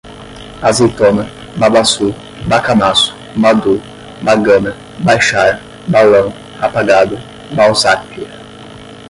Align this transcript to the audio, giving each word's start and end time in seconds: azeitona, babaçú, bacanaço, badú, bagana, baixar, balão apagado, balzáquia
azeitona, 0.69 1.23
babaçú, 1.59 2.07
bacanaço, 2.49 3.11
badú, 3.41 3.75
bagana, 4.25 4.71
baixar, 5.05 5.61
balão 5.87 6.33
apagado, 6.59 7.19
balzáquia 7.55 8.27